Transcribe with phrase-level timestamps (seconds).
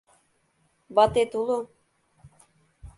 [0.95, 1.59] Ватет уло?